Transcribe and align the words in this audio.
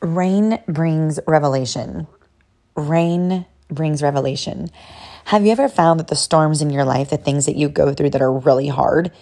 Rain 0.00 0.60
brings 0.68 1.18
revelation. 1.26 2.06
Rain 2.76 3.46
brings 3.68 4.02
revelation. 4.02 4.70
Have 5.26 5.44
you 5.44 5.52
ever 5.52 5.68
found 5.68 6.00
that 6.00 6.08
the 6.08 6.16
storms 6.16 6.62
in 6.62 6.70
your 6.70 6.84
life, 6.84 7.10
the 7.10 7.16
things 7.16 7.46
that 7.46 7.56
you 7.56 7.68
go 7.68 7.92
through 7.92 8.10
that 8.10 8.22
are 8.22 8.32
really 8.32 8.68
hard, 8.68 9.12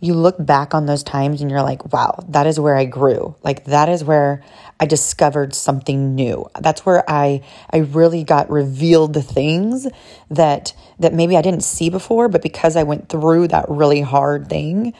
you 0.00 0.14
look 0.14 0.44
back 0.44 0.74
on 0.74 0.86
those 0.86 1.04
times 1.04 1.40
and 1.40 1.50
you're 1.50 1.62
like, 1.62 1.92
wow, 1.92 2.18
that 2.28 2.46
is 2.46 2.58
where 2.58 2.74
I 2.74 2.86
grew. 2.86 3.36
Like 3.44 3.66
that 3.66 3.88
is 3.88 4.02
where 4.02 4.42
I 4.80 4.86
discovered 4.86 5.54
something 5.54 6.16
new. 6.16 6.46
That's 6.58 6.84
where 6.84 7.08
I 7.08 7.42
I 7.70 7.78
really 7.78 8.24
got 8.24 8.50
revealed 8.50 9.12
the 9.12 9.22
things 9.22 9.86
that 10.28 10.74
that 10.98 11.14
maybe 11.14 11.36
I 11.36 11.42
didn't 11.42 11.62
see 11.62 11.88
before, 11.88 12.28
but 12.28 12.42
because 12.42 12.74
I 12.74 12.82
went 12.82 13.08
through 13.08 13.48
that 13.48 13.66
really 13.68 14.00
hard 14.00 14.48
thing, 14.48 14.92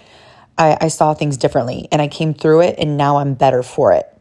I, 0.57 0.77
I 0.83 0.89
saw 0.89 1.15
things 1.15 1.37
differently 1.37 1.89
and 1.91 2.01
I 2.01 2.07
came 2.07 2.33
through 2.33 2.61
it 2.61 2.77
and 2.79 2.97
now 2.97 3.17
I'm 3.17 3.35
better 3.35 3.65
for 3.65 3.93
it. 3.93 4.12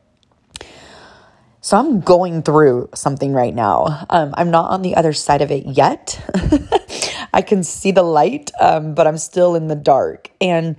So 1.63 1.77
I'm 1.77 1.99
going 2.01 2.41
through 2.41 2.89
something 2.95 3.33
right 3.33 3.53
now. 3.53 4.05
Um, 4.09 4.33
I'm 4.35 4.49
not 4.49 4.71
on 4.71 4.81
the 4.81 4.95
other 4.95 5.13
side 5.13 5.43
of 5.43 5.51
it 5.51 5.67
yet. 5.67 6.19
I 7.33 7.43
can 7.43 7.63
see 7.63 7.91
the 7.91 8.01
light, 8.01 8.49
um, 8.59 8.95
but 8.95 9.05
I'm 9.05 9.19
still 9.19 9.53
in 9.53 9.67
the 9.67 9.75
dark. 9.75 10.31
And 10.41 10.75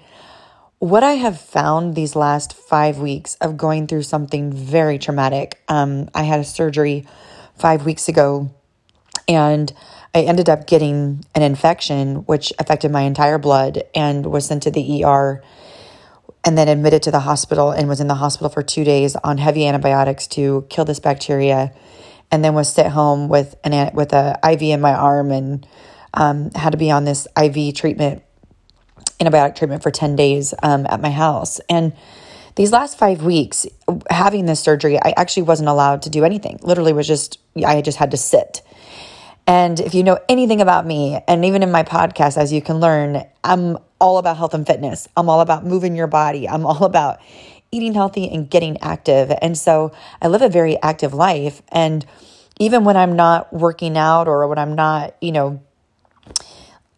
what 0.81 1.05
I 1.05 1.13
have 1.13 1.41
found 1.41 1.95
these 1.95 2.17
last 2.17 2.53
five 2.53 2.99
weeks 2.99 3.37
of 3.37 3.57
going 3.57 3.87
through 3.87 4.03
something 4.03 4.53
very 4.53 4.99
traumatic, 4.99 5.63
um, 5.69 6.09
I 6.17 6.25
had 6.25 6.41
a 6.41 6.45
surgery 6.45 7.07
five 7.57 7.87
weeks 7.87 8.09
ago 8.09 8.51
and 9.29 9.73
I 10.13 10.23
ended 10.23 10.49
up 10.49 10.67
getting 10.67 11.25
an 11.37 11.43
infection, 11.43 12.17
which 12.27 12.53
affected 12.59 12.91
my 12.91 13.03
entire 13.03 13.39
blood 13.39 13.85
and 13.95 14.27
was 14.27 14.47
sent 14.47 14.65
to 14.65 14.73
the 14.73 15.05
ER 15.05 15.45
and 16.45 16.59
then 16.59 16.69
admitted 16.69 17.03
to 17.05 17.11
the 17.11 17.21
hospital 17.21 17.71
and 17.71 17.89
was 17.89 18.01
in 18.01 18.09
the 18.09 18.17
hospital 18.17 18.49
for 18.49 18.63
two 18.63 18.85
days 18.85 19.15
on 19.17 19.39
heavy 19.39 19.67
antibiotics 19.67 20.27
to 20.29 20.67
kill 20.69 20.85
this 20.85 20.99
bacteria, 20.99 21.73
and 22.31 22.45
then 22.45 22.55
was 22.55 22.73
sent 22.73 22.93
home 22.93 23.29
with 23.29 23.55
an 23.65 23.95
with 23.95 24.13
a 24.13 24.39
IV 24.43 24.63
in 24.63 24.81
my 24.81 24.95
arm 24.95 25.31
and 25.31 25.67
um, 26.15 26.51
had 26.55 26.71
to 26.71 26.79
be 26.79 26.91
on 26.91 27.05
this 27.05 27.27
IV 27.41 27.75
treatment, 27.75 28.23
antibiotic 29.21 29.55
treatment 29.57 29.83
for 29.83 29.91
ten 29.91 30.17
days 30.17 30.53
um, 30.63 30.87
at 30.89 31.01
my 31.01 31.11
house. 31.11 31.61
And 31.69 31.93
these 32.55 32.73
last 32.73 32.99
five 32.99 33.23
weeks, 33.23 33.67
having 34.11 34.47
this 34.47 34.61
surgery, 34.61 34.99
I 34.99 35.15
actually 35.17 35.45
wasn't 35.45 35.69
allowed 35.69 36.03
to 36.03 36.11
do 36.11 36.25
anything. 36.25 36.59
Literally, 36.63 36.93
was 36.93 37.07
just 37.07 37.39
I 37.65 37.81
just 37.83 37.99
had 37.99 38.11
to 38.11 38.17
sit. 38.17 38.63
And 39.47 39.81
if 39.81 39.95
you 39.95 40.05
know 40.05 40.19
anything 40.29 40.61
about 40.61 40.87
me, 40.87 41.21
and 41.27 41.45
even 41.45 41.63
in 41.63 41.73
my 41.73 41.83
podcast, 41.83 42.37
as 42.37 42.53
you 42.53 42.63
can 42.63 42.79
learn, 42.79 43.25
I'm 43.43 43.79
all 44.03 44.19
about 44.19 44.37
health 44.37 44.53
and 44.53 44.67
fitness. 44.67 45.09
I'm 45.17 45.31
all 45.31 45.41
about 45.41 45.65
moving 45.65 45.95
your 45.95 46.09
body. 46.09 46.49
I'm 46.49 46.67
all 46.67 46.85
about 46.93 47.21
eating 47.71 47.95
healthy 47.95 48.29
and 48.29 48.51
getting 48.51 48.77
active. 48.83 49.33
And 49.41 49.57
so 49.57 49.93
I 50.21 50.27
live 50.27 50.43
a 50.43 50.49
very 50.49 50.77
active 50.83 51.15
life. 51.15 51.63
And 51.69 52.05
even 52.59 52.85
when 52.85 52.97
I'm 52.97 53.15
not 53.15 53.53
working 53.53 53.97
out 53.97 54.27
or 54.27 54.47
when 54.49 54.59
I'm 54.59 54.75
not, 54.75 55.17
you 55.21 55.31
know, 55.31 55.63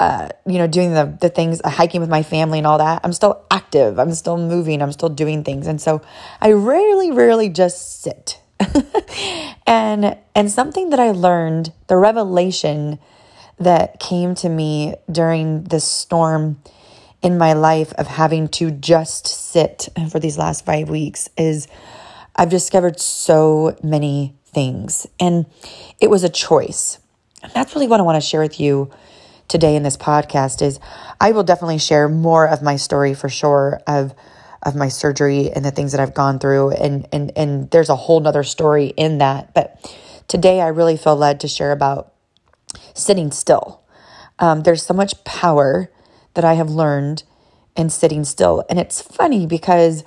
uh, 0.00 0.30
you 0.46 0.58
know, 0.58 0.66
doing 0.66 0.92
the 0.92 1.16
the 1.20 1.28
things, 1.28 1.60
uh, 1.62 1.70
hiking 1.70 2.00
with 2.00 2.10
my 2.10 2.22
family 2.22 2.58
and 2.58 2.66
all 2.66 2.78
that, 2.78 3.00
I'm 3.04 3.12
still 3.12 3.44
active. 3.50 3.98
I'm 4.00 4.12
still 4.12 4.36
moving. 4.36 4.82
I'm 4.82 4.90
still 4.90 5.08
doing 5.08 5.44
things, 5.44 5.68
and 5.68 5.80
so 5.80 6.02
I 6.40 6.50
rarely, 6.50 7.12
rarely 7.12 7.48
just 7.48 8.02
sit. 8.02 8.40
and 9.66 10.18
and 10.34 10.50
something 10.50 10.90
that 10.90 10.98
I 10.98 11.12
learned, 11.12 11.72
the 11.86 11.96
revelation 11.96 12.98
that 13.58 14.00
came 14.00 14.34
to 14.34 14.48
me 14.48 14.96
during 15.10 15.64
this 15.64 15.84
storm 15.84 16.60
in 17.24 17.38
my 17.38 17.54
life 17.54 17.92
of 17.94 18.06
having 18.06 18.46
to 18.46 18.70
just 18.70 19.26
sit 19.26 19.88
for 20.10 20.20
these 20.20 20.36
last 20.36 20.66
five 20.66 20.90
weeks 20.90 21.30
is 21.38 21.66
I've 22.36 22.50
discovered 22.50 23.00
so 23.00 23.76
many 23.82 24.36
things. 24.44 25.06
And 25.18 25.46
it 26.00 26.10
was 26.10 26.22
a 26.22 26.28
choice. 26.28 26.98
And 27.42 27.50
that's 27.52 27.74
really 27.74 27.88
what 27.88 27.98
I 27.98 28.02
want 28.02 28.22
to 28.22 28.28
share 28.28 28.42
with 28.42 28.60
you 28.60 28.90
today 29.48 29.74
in 29.74 29.82
this 29.82 29.96
podcast 29.96 30.60
is 30.60 30.78
I 31.18 31.32
will 31.32 31.44
definitely 31.44 31.78
share 31.78 32.08
more 32.08 32.46
of 32.46 32.62
my 32.62 32.76
story 32.76 33.14
for 33.14 33.28
sure 33.28 33.80
of 33.86 34.14
of 34.62 34.74
my 34.74 34.88
surgery 34.88 35.50
and 35.50 35.62
the 35.62 35.70
things 35.70 35.92
that 35.92 36.00
I've 36.00 36.14
gone 36.14 36.38
through 36.38 36.70
and 36.70 37.06
and 37.12 37.32
and 37.36 37.70
there's 37.70 37.90
a 37.90 37.96
whole 37.96 38.20
nother 38.20 38.42
story 38.42 38.86
in 38.96 39.18
that. 39.18 39.54
But 39.54 39.78
today 40.28 40.60
I 40.60 40.68
really 40.68 40.96
feel 40.96 41.16
led 41.16 41.40
to 41.40 41.48
share 41.48 41.72
about 41.72 42.12
sitting 42.94 43.30
still. 43.30 43.82
Um, 44.38 44.62
there's 44.62 44.84
so 44.84 44.94
much 44.94 45.22
power 45.24 45.90
that 46.34 46.44
I 46.44 46.54
have 46.54 46.70
learned 46.70 47.22
in 47.76 47.90
sitting 47.90 48.24
still. 48.24 48.64
And 48.68 48.78
it's 48.78 49.00
funny 49.00 49.46
because 49.46 50.04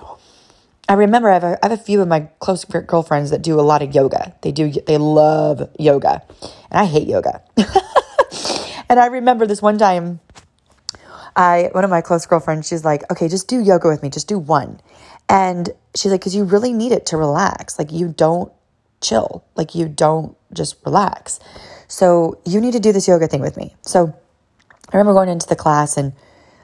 I 0.89 0.93
remember 0.93 1.29
I 1.29 1.33
have, 1.33 1.43
a, 1.43 1.65
I 1.65 1.69
have 1.69 1.79
a 1.79 1.83
few 1.83 2.01
of 2.01 2.07
my 2.07 2.21
close 2.39 2.63
girlfriends 2.63 3.31
that 3.31 3.41
do 3.41 3.59
a 3.59 3.61
lot 3.61 3.81
of 3.81 3.93
yoga. 3.93 4.33
They 4.41 4.51
do, 4.51 4.71
they 4.71 4.97
love 4.97 5.69
yoga. 5.77 6.23
And 6.71 6.79
I 6.79 6.85
hate 6.85 7.07
yoga. 7.07 7.43
and 8.89 8.99
I 8.99 9.07
remember 9.07 9.45
this 9.45 9.61
one 9.61 9.77
time, 9.77 10.21
I, 11.35 11.69
one 11.73 11.83
of 11.83 11.89
my 11.89 12.01
close 12.01 12.25
girlfriends, 12.25 12.67
she's 12.67 12.85
like, 12.85 13.09
okay, 13.11 13.27
just 13.27 13.47
do 13.47 13.59
yoga 13.59 13.89
with 13.89 14.01
me, 14.01 14.09
just 14.09 14.27
do 14.27 14.39
one. 14.39 14.79
And 15.29 15.69
she's 15.93 16.11
like, 16.11 16.21
because 16.21 16.35
you 16.35 16.45
really 16.45 16.73
need 16.73 16.93
it 16.93 17.05
to 17.07 17.17
relax. 17.17 17.77
Like, 17.77 17.91
you 17.91 18.07
don't 18.07 18.51
chill, 19.01 19.43
like, 19.55 19.75
you 19.75 19.89
don't 19.89 20.35
just 20.53 20.77
relax. 20.85 21.39
So, 21.87 22.39
you 22.45 22.61
need 22.61 22.73
to 22.73 22.79
do 22.79 22.91
this 22.91 23.07
yoga 23.07 23.27
thing 23.27 23.41
with 23.41 23.57
me. 23.57 23.75
So, 23.81 24.15
I 24.91 24.97
remember 24.97 25.13
going 25.13 25.29
into 25.29 25.47
the 25.47 25.55
class 25.55 25.97
and 25.97 26.13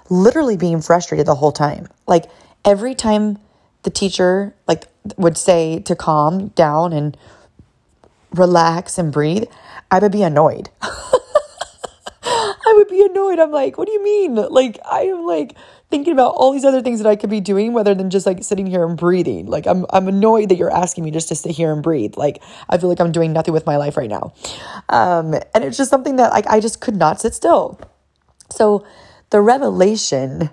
literally 0.10 0.58
being 0.58 0.82
frustrated 0.82 1.26
the 1.26 1.36
whole 1.36 1.52
time. 1.52 1.88
Like 2.08 2.26
every 2.64 2.96
time 2.96 3.38
the 3.84 3.90
teacher 3.90 4.54
like 4.68 4.86
would 5.18 5.38
say 5.38 5.80
to 5.80 5.96
calm 5.96 6.50
down 6.50 6.94
and 6.94 7.18
relax 8.34 8.98
and 8.98 9.12
breathe, 9.12 9.46
I 9.92 10.00
would 10.00 10.12
be 10.12 10.24
annoyed. 10.24 10.70
I 12.66 12.74
would 12.78 12.88
be 12.88 13.04
annoyed. 13.04 13.40
I'm 13.40 13.52
like, 13.52 13.78
what 13.78 13.88
do 13.88 13.92
you 13.92 14.04
mean? 14.04 14.36
Like 14.36 14.80
I 14.90 15.02
am 15.04 15.26
like 15.26 15.56
thinking 15.90 16.14
about 16.14 16.34
all 16.36 16.54
these 16.54 16.66
other 16.66 16.82
things 16.82 17.00
that 17.00 17.10
I 17.10 17.16
could 17.16 17.30
be 17.30 17.42
doing 17.42 17.74
rather 17.74 17.94
than 17.94 18.10
just 18.10 18.26
like 18.26 18.44
sitting 18.44 18.66
here 18.66 18.86
and 18.86 18.98
breathing. 18.98 19.48
Like 19.48 19.68
I'm 19.68 19.86
I'm 19.90 20.08
annoyed 20.08 20.50
that 20.50 20.56
you're 20.56 20.74
asking 20.74 21.04
me 21.04 21.12
just 21.12 21.28
to 21.28 21.36
sit 21.36 21.52
here 21.52 21.72
and 21.72 21.84
breathe. 21.84 22.16
Like 22.18 22.42
I 22.70 22.78
feel 22.78 22.90
like 22.90 23.02
I'm 23.02 23.12
doing 23.12 23.34
nothing 23.34 23.54
with 23.54 23.66
my 23.66 23.78
life 23.78 23.98
right 23.98 24.10
now. 24.10 24.34
Um 24.90 25.36
and 25.54 25.64
it's 25.64 25.78
just 25.78 25.90
something 25.90 26.16
that 26.16 26.32
like 26.32 26.48
I 26.48 26.62
just 26.62 26.80
could 26.80 26.96
not 26.96 27.20
sit 27.20 27.36
still. 27.36 27.80
So 28.54 28.86
the 29.32 29.42
revelation 29.42 30.52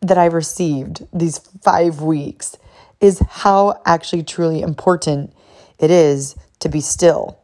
that 0.00 0.16
I 0.16 0.24
received 0.24 1.06
these 1.12 1.38
five 1.62 2.00
weeks 2.00 2.56
is 3.00 3.22
how 3.28 3.82
actually 3.84 4.22
truly 4.22 4.62
important 4.62 5.30
it 5.78 5.90
is 5.90 6.36
to 6.60 6.70
be 6.70 6.80
still. 6.80 7.38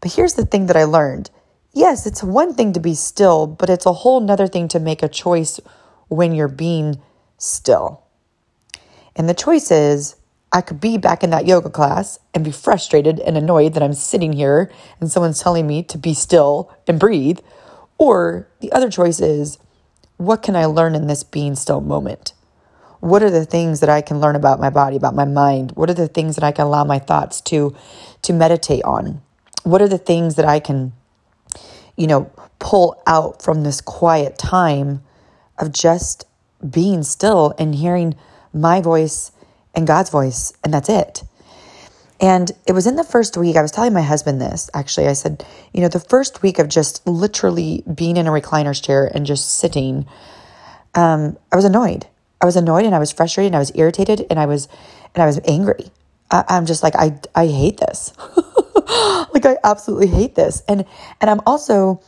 But 0.00 0.12
here's 0.14 0.34
the 0.34 0.46
thing 0.46 0.66
that 0.66 0.76
I 0.76 0.84
learned. 0.84 1.30
Yes, 1.72 2.06
it's 2.06 2.22
one 2.22 2.54
thing 2.54 2.72
to 2.74 2.80
be 2.80 2.94
still, 2.94 3.48
but 3.48 3.68
it's 3.68 3.86
a 3.86 3.92
whole 3.92 4.20
nother 4.20 4.46
thing 4.46 4.68
to 4.68 4.78
make 4.78 5.02
a 5.02 5.08
choice 5.08 5.58
when 6.06 6.32
you're 6.32 6.48
being 6.48 7.00
still. 7.36 8.04
And 9.16 9.28
the 9.28 9.34
choice 9.34 9.72
is 9.72 10.14
I 10.52 10.60
could 10.60 10.80
be 10.80 10.96
back 10.96 11.24
in 11.24 11.30
that 11.30 11.46
yoga 11.46 11.70
class 11.70 12.20
and 12.34 12.44
be 12.44 12.52
frustrated 12.52 13.18
and 13.18 13.36
annoyed 13.36 13.74
that 13.74 13.82
I'm 13.82 13.94
sitting 13.94 14.32
here 14.32 14.70
and 15.00 15.10
someone's 15.10 15.42
telling 15.42 15.66
me 15.66 15.82
to 15.84 15.98
be 15.98 16.14
still 16.14 16.72
and 16.86 17.00
breathe. 17.00 17.40
Or 18.00 18.48
the 18.60 18.72
other 18.72 18.90
choice 18.90 19.20
is 19.20 19.58
what 20.16 20.42
can 20.42 20.56
I 20.56 20.64
learn 20.64 20.96
in 20.96 21.06
this 21.06 21.22
being 21.22 21.54
still 21.54 21.80
moment? 21.80 22.32
What 22.98 23.22
are 23.22 23.30
the 23.30 23.44
things 23.44 23.80
that 23.80 23.88
I 23.88 24.00
can 24.00 24.20
learn 24.20 24.34
about 24.34 24.58
my 24.58 24.70
body, 24.70 24.96
about 24.96 25.14
my 25.14 25.24
mind? 25.24 25.72
What 25.76 25.88
are 25.88 25.94
the 25.94 26.08
things 26.08 26.34
that 26.34 26.44
I 26.44 26.50
can 26.50 26.66
allow 26.66 26.84
my 26.84 26.98
thoughts 26.98 27.40
to 27.42 27.76
to 28.22 28.32
meditate 28.32 28.82
on? 28.84 29.22
What 29.62 29.80
are 29.80 29.88
the 29.88 29.98
things 29.98 30.34
that 30.34 30.46
I 30.46 30.58
can 30.58 30.94
you 32.00 32.06
know, 32.06 32.30
pull 32.58 33.00
out 33.06 33.42
from 33.42 33.62
this 33.62 33.82
quiet 33.82 34.38
time 34.38 35.02
of 35.58 35.70
just 35.70 36.24
being 36.70 37.02
still 37.02 37.54
and 37.58 37.74
hearing 37.74 38.14
my 38.54 38.80
voice 38.80 39.32
and 39.74 39.86
God's 39.86 40.08
voice 40.08 40.54
and 40.64 40.72
that's 40.72 40.88
it. 40.88 41.24
And 42.20 42.52
it 42.66 42.72
was 42.72 42.86
in 42.86 42.96
the 42.96 43.04
first 43.04 43.36
week, 43.36 43.56
I 43.56 43.62
was 43.62 43.70
telling 43.70 43.94
my 43.94 44.02
husband 44.02 44.40
this 44.40 44.68
actually. 44.74 45.08
I 45.08 45.14
said, 45.14 45.44
you 45.72 45.80
know, 45.80 45.88
the 45.88 46.00
first 46.00 46.42
week 46.42 46.58
of 46.58 46.68
just 46.68 47.06
literally 47.06 47.82
being 47.92 48.16
in 48.18 48.26
a 48.26 48.30
recliner's 48.30 48.80
chair 48.80 49.10
and 49.12 49.24
just 49.24 49.54
sitting, 49.58 50.06
um, 50.94 51.38
I 51.50 51.56
was 51.56 51.64
annoyed. 51.64 52.06
I 52.40 52.46
was 52.46 52.56
annoyed 52.56 52.84
and 52.84 52.94
I 52.94 52.98
was 52.98 53.12
frustrated 53.12 53.48
and 53.48 53.56
I 53.56 53.60
was 53.60 53.72
irritated 53.74 54.26
and 54.30 54.38
I 54.38 54.46
was 54.46 54.68
and 55.14 55.22
I 55.22 55.26
was 55.26 55.40
angry. 55.46 55.90
I, 56.30 56.44
I'm 56.48 56.66
just 56.66 56.82
like, 56.82 56.94
I 56.94 57.18
I 57.34 57.46
hate 57.46 57.78
this. 57.78 58.12
like 59.32 59.46
I 59.46 59.56
absolutely 59.64 60.08
hate 60.08 60.34
this. 60.34 60.62
And 60.68 60.84
and 61.20 61.30
I'm 61.30 61.40
also 61.46 62.02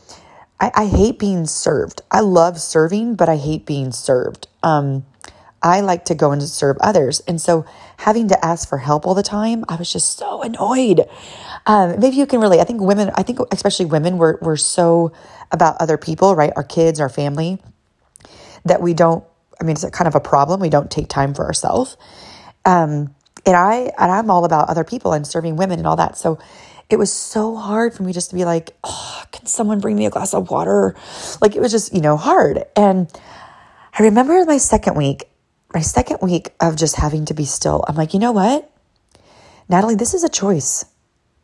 I, 0.60 0.70
I 0.74 0.86
hate 0.86 1.18
being 1.18 1.46
served. 1.46 2.02
I 2.10 2.20
love 2.20 2.60
serving, 2.60 3.16
but 3.16 3.28
I 3.30 3.36
hate 3.36 3.64
being 3.64 3.92
served. 3.92 4.46
Um 4.62 5.06
I 5.62 5.80
like 5.80 6.04
to 6.06 6.14
go 6.14 6.32
and 6.32 6.42
serve 6.42 6.76
others. 6.80 7.20
And 7.20 7.40
so 7.40 7.64
having 8.02 8.28
to 8.28 8.44
ask 8.44 8.68
for 8.68 8.78
help 8.78 9.06
all 9.06 9.14
the 9.14 9.22
time, 9.22 9.64
I 9.68 9.76
was 9.76 9.92
just 9.92 10.18
so 10.18 10.42
annoyed. 10.42 11.06
Um, 11.66 12.00
maybe 12.00 12.16
you 12.16 12.26
can 12.26 12.40
really, 12.40 12.60
I 12.60 12.64
think 12.64 12.80
women, 12.80 13.10
I 13.14 13.22
think 13.22 13.38
especially 13.52 13.86
women, 13.86 14.18
we're, 14.18 14.38
we're 14.40 14.56
so 14.56 15.12
about 15.50 15.76
other 15.80 15.96
people, 15.96 16.34
right? 16.34 16.52
Our 16.56 16.64
kids, 16.64 17.00
our 17.00 17.08
family, 17.08 17.58
that 18.64 18.82
we 18.82 18.94
don't, 18.94 19.24
I 19.60 19.64
mean, 19.64 19.72
it's 19.72 19.88
kind 19.90 20.08
of 20.08 20.14
a 20.14 20.20
problem. 20.20 20.60
We 20.60 20.70
don't 20.70 20.90
take 20.90 21.08
time 21.08 21.34
for 21.34 21.44
ourselves. 21.44 21.96
Um, 22.64 23.14
and 23.46 23.56
I 23.56 23.92
and 23.98 24.10
I'm 24.10 24.30
all 24.30 24.44
about 24.44 24.68
other 24.68 24.84
people 24.84 25.12
and 25.12 25.26
serving 25.26 25.56
women 25.56 25.78
and 25.78 25.86
all 25.86 25.96
that. 25.96 26.16
So 26.16 26.38
it 26.90 26.96
was 26.96 27.12
so 27.12 27.56
hard 27.56 27.94
for 27.94 28.02
me 28.02 28.12
just 28.12 28.30
to 28.30 28.36
be 28.36 28.44
like, 28.44 28.76
oh, 28.84 29.24
can 29.32 29.46
someone 29.46 29.80
bring 29.80 29.96
me 29.96 30.06
a 30.06 30.10
glass 30.10 30.34
of 30.34 30.50
water? 30.50 30.94
Like 31.40 31.56
it 31.56 31.60
was 31.60 31.72
just, 31.72 31.94
you 31.94 32.00
know, 32.00 32.16
hard. 32.16 32.64
And 32.76 33.10
I 33.98 34.02
remember 34.02 34.44
my 34.44 34.58
second 34.58 34.96
week, 34.96 35.28
my 35.74 35.80
second 35.80 36.18
week 36.20 36.50
of 36.60 36.76
just 36.76 36.96
having 36.96 37.24
to 37.26 37.34
be 37.34 37.44
still. 37.44 37.84
I'm 37.88 37.96
like, 37.96 38.14
you 38.14 38.20
know 38.20 38.32
what? 38.32 38.70
Natalie, 39.68 39.94
this 39.94 40.14
is 40.14 40.24
a 40.24 40.28
choice. 40.28 40.84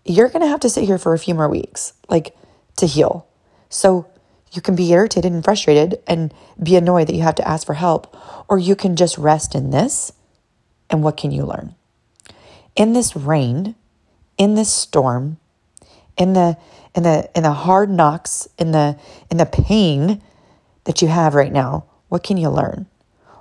You're 0.05 0.29
going 0.29 0.43
to 0.43 0.49
have 0.49 0.61
to 0.61 0.71
sit 0.71 0.85
here 0.85 0.99
for 0.99 1.15
a 1.15 1.19
few 1.19 1.35
more 1.35 1.49
weeks, 1.49 1.93
like 2.09 2.37
to 2.77 2.87
heal. 2.87 3.27
So 3.69 4.07
you 4.53 4.63
can 4.63 4.75
be 4.75 4.91
irritated 4.93 5.33
and 5.33 5.45
frustrated 5.45 6.01
and 6.07 6.33
be 6.63 6.77
annoyed 6.77 7.09
that 7.09 7.15
you 7.15 7.23
have 7.23 7.35
to 7.37 7.49
ask 7.49 7.67
for 7.67 7.75
help, 7.75 8.17
or 8.49 8.59
you 8.59 8.75
can 8.75 8.97
just 8.97 9.19
rest 9.19 9.55
in 9.55 9.71
this. 9.71 10.13
And 10.91 11.03
what 11.03 11.17
can 11.17 11.31
you 11.31 11.45
learn? 11.45 11.75
In 12.77 12.93
this 12.93 13.15
rain, 13.15 13.75
in 14.39 14.55
this 14.55 14.73
storm, 14.73 15.39
in 16.17 16.33
the 16.33 16.57
in 16.95 17.03
the 17.03 17.31
in 17.35 17.43
the 17.43 17.53
hard 17.53 17.91
knocks, 17.91 18.49
in 18.59 18.73
the 18.73 18.99
in 19.31 19.37
the 19.37 19.47
pain 19.47 20.23
that 20.85 21.03
you 21.03 21.09
have 21.09 21.35
right 21.35 21.53
now, 21.53 21.85
what 22.09 22.23
can 22.23 22.39
you 22.39 22.49
learn? 22.49 22.87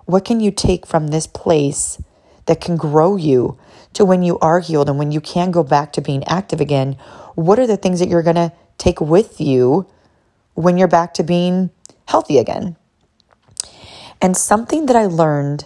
What 0.07 0.23
can 0.23 0.39
you 0.39 0.51
take 0.51 0.87
from 0.87 1.09
this 1.09 1.27
place 1.27 2.01
that 2.45 2.61
can 2.61 2.77
grow 2.77 3.17
you 3.17 3.57
to 3.91 4.05
when 4.05 4.23
you 4.23 4.39
are 4.39 4.61
healed 4.61 4.87
and 4.87 4.97
when 4.97 5.11
you 5.11 5.19
can 5.19 5.51
go 5.51 5.63
back 5.63 5.91
to 5.93 6.01
being 6.01 6.23
active 6.23 6.61
again? 6.61 6.93
What 7.35 7.59
are 7.59 7.67
the 7.67 7.75
things 7.75 7.99
that 7.99 8.07
you're 8.07 8.23
going 8.23 8.37
to 8.37 8.53
take 8.77 9.01
with 9.01 9.41
you 9.41 9.85
when 10.53 10.77
you're 10.77 10.87
back 10.87 11.13
to 11.15 11.23
being 11.23 11.71
healthy 12.05 12.37
again? 12.37 12.77
And 14.21 14.37
something 14.37 14.85
that 14.85 14.95
I 14.95 15.07
learned 15.07 15.65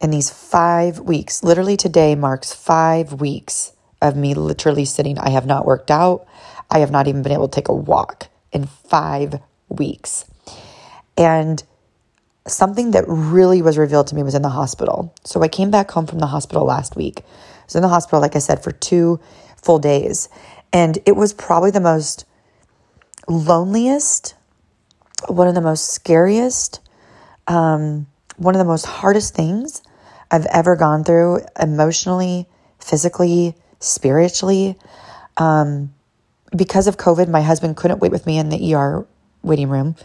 in 0.00 0.10
these 0.10 0.28
five 0.28 0.98
weeks, 0.98 1.44
literally 1.44 1.76
today 1.76 2.16
marks 2.16 2.52
five 2.52 3.20
weeks 3.20 3.74
of 4.00 4.16
me 4.16 4.34
literally 4.34 4.84
sitting. 4.84 5.20
I 5.20 5.30
have 5.30 5.46
not 5.46 5.64
worked 5.64 5.90
out. 5.92 6.26
I 6.68 6.80
have 6.80 6.90
not 6.90 7.06
even 7.06 7.22
been 7.22 7.30
able 7.30 7.46
to 7.46 7.54
take 7.54 7.68
a 7.68 7.74
walk 7.74 8.26
in 8.50 8.66
five 8.66 9.40
weeks. 9.68 10.24
And 11.16 11.62
something 12.46 12.90
that 12.92 13.04
really 13.06 13.62
was 13.62 13.78
revealed 13.78 14.08
to 14.08 14.14
me 14.14 14.22
was 14.22 14.34
in 14.34 14.42
the 14.42 14.48
hospital. 14.48 15.14
So 15.24 15.42
I 15.42 15.48
came 15.48 15.70
back 15.70 15.90
home 15.90 16.06
from 16.06 16.18
the 16.18 16.26
hospital 16.26 16.64
last 16.64 16.96
week. 16.96 17.20
I 17.20 17.64
was 17.66 17.76
in 17.76 17.82
the 17.82 17.88
hospital, 17.88 18.20
like 18.20 18.36
I 18.36 18.40
said, 18.40 18.62
for 18.62 18.72
two 18.72 19.20
full 19.56 19.78
days. 19.78 20.28
And 20.72 20.98
it 21.06 21.16
was 21.16 21.32
probably 21.32 21.70
the 21.70 21.80
most 21.80 22.24
loneliest, 23.28 24.34
one 25.28 25.46
of 25.46 25.54
the 25.54 25.60
most 25.60 25.92
scariest, 25.92 26.80
um, 27.46 28.06
one 28.36 28.54
of 28.54 28.58
the 28.58 28.64
most 28.64 28.86
hardest 28.86 29.34
things 29.34 29.82
I've 30.30 30.46
ever 30.46 30.76
gone 30.76 31.04
through 31.04 31.40
emotionally, 31.60 32.48
physically, 32.80 33.54
spiritually. 33.78 34.76
Um, 35.36 35.92
because 36.56 36.86
of 36.86 36.96
COVID, 36.96 37.28
my 37.28 37.42
husband 37.42 37.76
couldn't 37.76 38.00
wait 38.00 38.10
with 38.10 38.26
me 38.26 38.38
in 38.38 38.48
the 38.48 38.74
ER 38.74 39.06
waiting 39.42 39.68
room. 39.68 39.96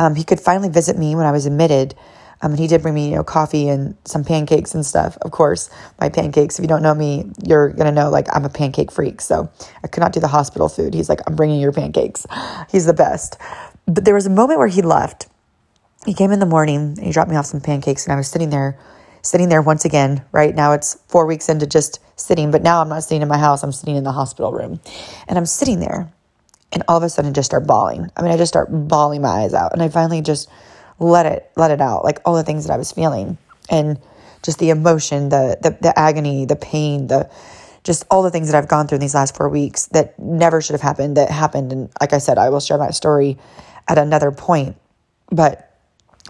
Um, 0.00 0.14
he 0.14 0.24
could 0.24 0.40
finally 0.40 0.70
visit 0.70 0.96
me 0.96 1.14
when 1.14 1.26
I 1.26 1.30
was 1.30 1.44
admitted. 1.44 1.94
Um, 2.42 2.52
and 2.52 2.58
he 2.58 2.66
did 2.66 2.80
bring 2.80 2.94
me, 2.94 3.10
you 3.10 3.16
know, 3.16 3.22
coffee 3.22 3.68
and 3.68 3.94
some 4.06 4.24
pancakes 4.24 4.74
and 4.74 4.84
stuff. 4.84 5.18
Of 5.20 5.30
course, 5.30 5.68
my 6.00 6.08
pancakes. 6.08 6.58
If 6.58 6.62
you 6.62 6.68
don't 6.68 6.82
know 6.82 6.94
me, 6.94 7.30
you're 7.44 7.68
gonna 7.74 7.92
know 7.92 8.08
like 8.08 8.26
I'm 8.34 8.46
a 8.46 8.48
pancake 8.48 8.90
freak. 8.90 9.20
So 9.20 9.50
I 9.84 9.88
could 9.88 10.00
not 10.00 10.14
do 10.14 10.20
the 10.20 10.28
hospital 10.28 10.70
food. 10.70 10.94
He's 10.94 11.10
like, 11.10 11.20
I'm 11.26 11.36
bringing 11.36 11.60
your 11.60 11.72
pancakes. 11.72 12.26
He's 12.70 12.86
the 12.86 12.94
best. 12.94 13.36
But 13.86 14.06
there 14.06 14.14
was 14.14 14.24
a 14.24 14.30
moment 14.30 14.58
where 14.58 14.68
he 14.68 14.80
left. 14.80 15.28
He 16.06 16.14
came 16.14 16.32
in 16.32 16.40
the 16.40 16.46
morning 16.46 16.94
and 16.96 17.04
he 17.04 17.12
dropped 17.12 17.30
me 17.30 17.36
off 17.36 17.44
some 17.44 17.60
pancakes, 17.60 18.06
and 18.06 18.12
I 18.14 18.16
was 18.16 18.26
sitting 18.26 18.48
there 18.48 18.78
sitting 19.22 19.50
there 19.50 19.60
once 19.60 19.84
again, 19.84 20.24
right? 20.32 20.54
Now 20.54 20.72
it's 20.72 20.94
four 21.08 21.26
weeks 21.26 21.50
into 21.50 21.66
just 21.66 22.00
sitting, 22.16 22.50
but 22.50 22.62
now 22.62 22.80
I'm 22.80 22.88
not 22.88 23.02
sitting 23.02 23.20
in 23.22 23.28
my 23.28 23.38
house, 23.38 23.62
I'm 23.62 23.72
sitting 23.72 23.96
in 23.96 24.04
the 24.04 24.12
hospital 24.12 24.52
room. 24.52 24.80
And 25.28 25.36
I'm 25.36 25.46
sitting 25.46 25.80
there, 25.80 26.10
and 26.72 26.82
all 26.88 26.96
of 26.96 27.02
a 27.02 27.08
sudden 27.08 27.34
just 27.34 27.46
start 27.46 27.66
bawling. 27.66 28.10
I 28.16 28.22
mean, 28.22 28.30
I 28.30 28.36
just 28.36 28.50
start 28.50 28.68
bawling 28.70 29.22
my 29.22 29.28
eyes 29.28 29.54
out. 29.54 29.72
And 29.72 29.82
I 29.82 29.88
finally 29.88 30.22
just 30.22 30.48
let 30.98 31.26
it 31.26 31.50
let 31.56 31.70
it 31.70 31.80
out, 31.80 32.04
like 32.04 32.20
all 32.24 32.34
the 32.34 32.42
things 32.42 32.66
that 32.66 32.72
I 32.72 32.76
was 32.76 32.92
feeling. 32.92 33.38
And 33.68 33.98
just 34.42 34.58
the 34.58 34.70
emotion, 34.70 35.28
the 35.28 35.58
the, 35.60 35.76
the 35.80 35.98
agony, 35.98 36.44
the 36.44 36.56
pain, 36.56 37.06
the 37.08 37.30
just 37.82 38.04
all 38.10 38.22
the 38.22 38.30
things 38.30 38.50
that 38.50 38.56
I've 38.56 38.68
gone 38.68 38.86
through 38.86 38.96
in 38.96 39.00
these 39.00 39.14
last 39.14 39.36
four 39.36 39.48
weeks 39.48 39.86
that 39.86 40.18
never 40.18 40.60
should 40.60 40.74
have 40.74 40.82
happened, 40.82 41.16
that 41.16 41.30
happened. 41.30 41.72
And 41.72 41.90
like 42.00 42.12
I 42.12 42.18
said, 42.18 42.38
I 42.38 42.50
will 42.50 42.60
share 42.60 42.78
my 42.78 42.90
story 42.90 43.38
at 43.88 43.98
another 43.98 44.30
point. 44.30 44.76
But 45.30 45.66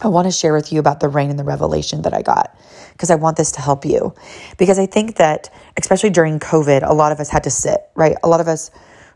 I 0.03 0.09
want 0.09 0.27
to 0.27 0.33
share 0.33 0.55
with 0.55 0.73
you 0.73 0.79
about 0.81 1.01
the 1.01 1.09
rain 1.09 1.29
and 1.31 1.39
the 1.39 1.45
revelation 1.45 2.03
that 2.03 2.15
I 2.15 2.23
got 2.23 2.57
because 2.93 3.11
I 3.11 3.17
want 3.17 3.37
this 3.37 3.53
to 3.53 3.61
help 3.61 3.85
you. 3.85 4.15
Because 4.57 4.79
I 4.79 4.87
think 4.87 5.17
that, 5.17 5.53
especially 5.77 6.11
during 6.11 6.39
COVID, 6.39 6.89
a 6.89 6.95
lot 6.95 7.13
of 7.13 7.21
us 7.21 7.29
had 7.29 7.45
to 7.45 7.51
sit, 7.51 7.81
right? 7.95 8.17
A 8.23 8.29
lot 8.29 8.41
of 8.41 8.49
us 8.49 8.71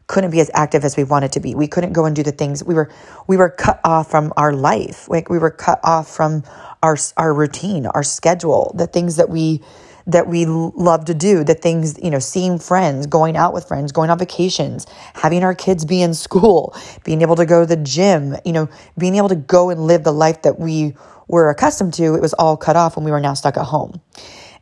couldn't 0.07 0.31
be 0.31 0.41
as 0.41 0.51
active 0.55 0.85
as 0.85 0.97
we 0.97 1.05
wanted 1.05 1.33
to 1.33 1.41
be. 1.41 1.55
We 1.55 1.67
couldn't 1.67 1.93
go 1.93 2.05
and 2.05 2.15
do 2.15 2.23
the 2.23 2.33
things 2.33 2.63
we 2.63 2.75
were 2.75 2.91
we 3.27 3.37
were 3.37 3.51
cut 3.51 3.81
off 3.85 4.11
from 4.11 4.33
our 4.37 4.53
life. 4.53 5.09
Like 5.09 5.31
we 5.31 5.39
were 5.39 5.51
cut 5.51 5.81
off 5.83 6.09
from 6.09 6.43
our 6.83 6.97
our 7.17 7.33
routine, 7.33 7.87
our 7.87 8.03
schedule, 8.03 8.73
the 8.77 8.87
things 8.87 9.17
that 9.17 9.31
we 9.31 9.63
that 10.07 10.27
we 10.27 10.45
love 10.47 11.07
to 11.07 11.15
do, 11.15 11.45
the 11.45 11.55
things, 11.55 11.99
you 12.03 12.11
know, 12.11 12.19
seeing 12.19 12.59
friends, 12.59 13.07
going 13.07 13.37
out 13.37 13.55
with 13.55 13.67
friends, 13.67 13.91
going 13.91 14.11
on 14.11 14.19
vacations, 14.19 14.87
having 15.15 15.43
our 15.43 15.55
kids 15.55 15.85
be 15.85 16.03
in 16.03 16.13
school, 16.13 16.77
being 17.05 17.23
able 17.23 17.37
to 17.37 17.47
go 17.47 17.61
to 17.61 17.67
the 17.67 17.83
gym, 17.83 18.37
you 18.45 18.53
know, 18.53 18.69
being 18.99 19.15
able 19.15 19.29
to 19.29 19.37
go 19.37 19.71
and 19.71 19.87
live 19.87 20.05
the 20.05 20.13
life 20.13 20.43
that 20.43 20.59
we 20.61 20.95
were 21.27 21.49
accustomed 21.49 21.95
to, 21.95 22.15
it 22.15 22.21
was 22.21 22.35
all 22.35 22.57
cut 22.57 22.77
off 22.77 22.97
when 22.97 23.05
we 23.05 23.11
were 23.11 23.21
now 23.21 23.33
stuck 23.35 23.57
at 23.57 23.65
home. 23.65 24.01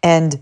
And 0.02 0.40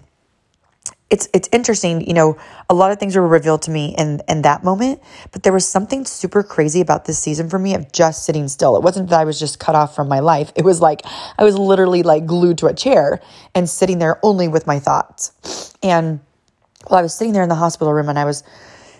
it's 1.11 1.29
it's 1.35 1.49
interesting, 1.53 2.07
you 2.07 2.15
know, 2.15 2.39
a 2.69 2.75
lot 2.75 2.93
of 2.93 2.99
things 2.99 3.17
were 3.17 3.27
revealed 3.27 3.62
to 3.62 3.71
me 3.71 3.95
in 3.99 4.23
in 4.29 4.43
that 4.43 4.62
moment, 4.62 5.03
but 5.33 5.43
there 5.43 5.53
was 5.53 5.67
something 5.67 6.05
super 6.05 6.43
crazy 6.43 6.81
about 6.81 7.05
this 7.05 7.19
season 7.19 7.51
for 7.51 7.59
me 7.59 7.75
of 7.75 7.91
just 7.93 8.25
sitting 8.25 8.47
still. 8.47 8.77
It 8.77 8.83
wasn't 8.83 9.11
that 9.11 9.21
I 9.21 9.25
was 9.25 9.39
just 9.39 9.59
cut 9.59 9.75
off 9.75 9.95
from 9.95 10.09
my 10.09 10.21
life. 10.21 10.53
It 10.55 10.65
was 10.65 10.81
like 10.81 11.03
I 11.37 11.43
was 11.45 11.59
literally 11.59 12.05
like 12.05 12.27
glued 12.27 12.59
to 12.59 12.67
a 12.67 12.75
chair 12.75 13.21
and 13.55 13.69
sitting 13.69 13.99
there 13.99 14.21
only 14.23 14.47
with 14.47 14.67
my 14.69 14.79
thoughts. 14.79 15.75
And 15.83 16.21
while 16.87 17.01
I 17.01 17.03
was 17.03 17.15
sitting 17.15 17.33
there 17.33 17.43
in 17.43 17.49
the 17.49 17.56
hospital 17.56 17.93
room 17.93 18.09
and 18.09 18.19
I 18.19 18.25
was 18.25 18.45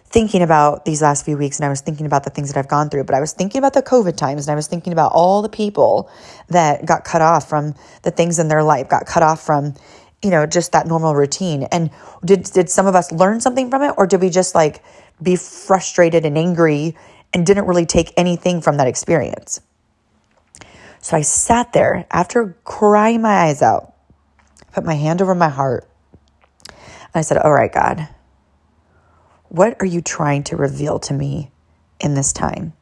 thinking 0.07 0.43
about 0.43 0.85
these 0.85 1.01
last 1.01 1.25
few 1.25 1.37
weeks 1.37 1.59
and 1.59 1.65
I 1.65 1.69
was 1.69 1.81
thinking 1.81 2.05
about 2.05 2.25
the 2.25 2.31
things 2.31 2.53
that 2.53 2.59
I've 2.59 2.69
gone 2.69 2.91
through, 2.91 3.05
but 3.05 3.15
I 3.15 3.21
was 3.21 3.33
thinking 3.33 3.61
about 3.61 3.75
the 3.75 3.83
COVID 3.83 4.17
times 4.17 4.47
and 4.47 4.53
I 4.53 4.57
was 4.57 4.67
thinking 4.67 4.93
about 4.93 5.13
all 5.15 5.41
the 5.41 5.49
people 5.49 6.11
that 6.49 6.85
got 6.85 7.05
cut 7.05 7.23
off 7.23 7.49
from 7.49 7.75
the 8.03 8.11
things 8.11 8.41
in 8.41 8.49
their 8.49 8.65
life, 8.65 8.89
got 8.89 9.07
cut 9.07 9.23
off 9.23 9.41
from 9.41 9.75
you 10.23 10.31
know, 10.31 10.47
just 10.47 10.73
that 10.73 10.87
normal 10.87 11.15
routine. 11.15 11.65
And 11.65 11.91
did 12.25 12.45
did 12.45 12.69
some 12.69 12.87
of 12.87 12.95
us 12.95 13.11
learn 13.13 13.41
something 13.41 13.71
from 13.71 13.83
it 13.83 13.95
or 13.97 14.07
did 14.07 14.21
we 14.21 14.31
just 14.31 14.55
like 14.55 14.83
be 15.23 15.37
frustrated 15.37 16.25
and 16.25 16.37
angry 16.37 16.97
and 17.33 17.47
didn't 17.47 17.67
really 17.67 17.87
take 17.87 18.13
anything 18.17 18.61
from 18.61 18.77
that 18.77 18.87
experience? 18.87 19.61
So 21.01 21.17
I 21.17 21.23
sat 21.23 21.73
there 21.73 22.07
after 22.11 22.57
crying 22.65 23.23
my 23.23 23.45
eyes 23.45 23.63
out, 23.63 23.95
put 24.73 24.85
my 24.85 24.95
hand 24.95 25.23
over 25.23 25.35
my 25.35 25.49
heart, 25.49 25.89
and 26.69 26.79
I 27.15 27.23
said, 27.23 27.39
All 27.39 27.53
right, 27.53 27.73
God, 27.73 28.09
what 29.49 29.77
are 29.81 29.87
you 29.87 30.03
trying 30.03 30.45
to 30.45 30.57
reveal 30.57 30.99
to 31.01 31.15
me 31.15 31.51
in 31.99 32.15
this 32.15 32.33
time? 32.33 32.75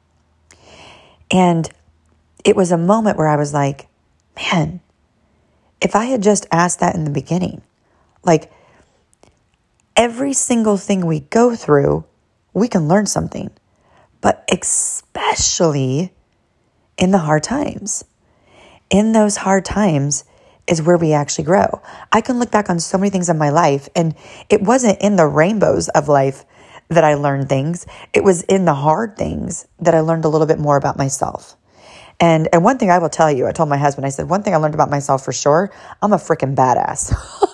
And 1.31 1.69
it 2.45 2.57
was 2.57 2.73
a 2.73 2.79
moment 2.79 3.17
where 3.17 3.29
I 3.29 3.37
was 3.37 3.55
like, 3.55 3.87
Man, 4.37 4.81
if 5.81 5.95
I 5.95 6.07
had 6.07 6.23
just 6.23 6.47
asked 6.51 6.81
that 6.81 6.95
in 6.95 7.05
the 7.05 7.11
beginning, 7.11 7.63
like 8.25 8.51
every 9.97 10.33
single 10.33 10.77
thing 10.77 11.07
we 11.07 11.21
go 11.21 11.55
through, 11.55 12.05
we 12.53 12.69
can 12.69 12.89
learn 12.89 13.07
something, 13.07 13.51
but 14.21 14.45
especially 14.51 16.13
in 16.97 17.11
the 17.11 17.19
hard 17.19 17.43
times. 17.43 18.05
In 18.91 19.13
those 19.13 19.37
hard 19.37 19.65
times 19.65 20.25
is 20.67 20.83
where 20.83 20.97
we 20.97 21.13
actually 21.13 21.45
grow. 21.45 21.81
I 22.13 22.21
can 22.21 22.39
look 22.39 22.51
back 22.51 22.69
on 22.69 22.81
so 22.81 22.99
many 22.99 23.11
things 23.11 23.29
in 23.29 23.39
my 23.39 23.51
life, 23.51 23.89
and 23.95 24.15
it 24.51 24.63
wasn't 24.63 25.01
in 25.01 25.17
the 25.17 25.27
rainbows 25.27 25.89
of 25.91 26.09
life 26.09 26.45
that 26.89 27.05
I 27.05 27.15
learned 27.15 27.49
things, 27.49 27.87
it 28.15 28.25
was 28.25 28.43
in 28.45 28.65
the 28.65 28.75
hard 28.75 29.17
things 29.17 29.67
that 29.79 29.95
I 29.95 30.01
learned 30.01 30.25
a 30.25 30.29
little 30.29 30.47
bit 30.47 30.59
more 30.59 30.77
about 30.77 30.97
myself. 30.97 31.55
And 32.21 32.49
and 32.53 32.65
one 32.65 32.79
thing 32.79 32.91
I 32.91 32.99
will 32.99 33.09
tell 33.09 33.31
you, 33.31 33.47
I 33.47 33.53
told 33.53 33.69
my 33.69 33.77
husband, 33.77 34.07
I 34.07 34.09
said, 34.11 34.29
one 34.29 34.43
thing 34.43 34.55
I 34.55 34.57
learned 34.57 34.75
about 34.75 34.91
myself 34.91 35.25
for 35.25 35.33
sure, 35.33 35.73
I'm 36.03 36.13
a 36.13 36.17
freaking 36.17 36.55
badass. 36.55 37.15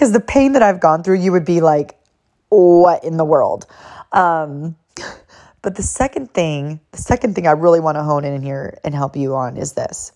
Because 0.00 0.12
the 0.12 0.20
pain 0.20 0.52
that 0.52 0.62
I've 0.62 0.80
gone 0.80 1.02
through, 1.02 1.18
you 1.18 1.32
would 1.32 1.44
be 1.44 1.60
like, 1.60 1.98
what 2.48 3.04
in 3.04 3.18
the 3.18 3.24
world? 3.24 3.66
Um, 4.12 4.76
but 5.62 5.76
the 5.76 5.82
second 5.82 6.32
thing, 6.32 6.80
the 6.92 6.96
second 6.96 7.34
thing 7.34 7.46
I 7.46 7.50
really 7.50 7.80
want 7.80 7.96
to 7.96 8.02
hone 8.02 8.24
in 8.24 8.40
here 8.40 8.78
and 8.82 8.94
help 8.94 9.14
you 9.14 9.34
on 9.34 9.58
is 9.58 9.74
this 9.74 10.12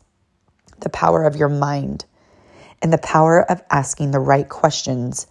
the 0.81 0.89
power 0.89 1.25
of 1.25 1.37
your 1.37 1.51
mind 1.51 2.07
and 2.81 2.95
the 2.95 2.99
power 2.99 3.43
of 3.43 3.63
asking 3.71 4.11
the 4.11 4.21
right 4.21 4.49
questions 4.49 5.27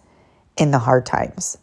in 0.55 0.69
the 0.69 0.77
hard 0.77 1.07
times. 1.07 1.57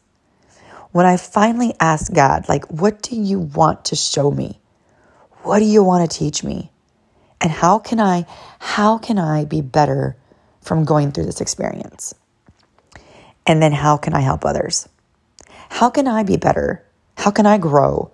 When 0.90 1.06
I 1.06 1.16
finally 1.16 1.74
asked 1.78 2.12
God, 2.12 2.48
like, 2.48 2.64
what 2.72 3.02
do 3.02 3.14
you 3.14 3.38
want 3.38 3.84
to 3.86 3.94
show 3.94 4.32
me? 4.32 4.58
What 5.42 5.60
do 5.60 5.64
you 5.64 5.84
want 5.84 6.10
to 6.10 6.18
teach 6.18 6.42
me? 6.42 6.69
And 7.40 7.50
how 7.50 7.78
can 7.78 8.00
I 8.00 8.26
how 8.58 8.98
can 8.98 9.18
I 9.18 9.44
be 9.44 9.60
better 9.60 10.16
from 10.60 10.84
going 10.84 11.12
through 11.12 11.26
this 11.26 11.40
experience? 11.40 12.14
And 13.46 13.62
then 13.62 13.72
how 13.72 13.96
can 13.96 14.14
I 14.14 14.20
help 14.20 14.44
others? 14.44 14.88
How 15.70 15.90
can 15.90 16.06
I 16.06 16.22
be 16.22 16.36
better? 16.36 16.84
How 17.16 17.30
can 17.30 17.46
I 17.46 17.58
grow 17.58 18.10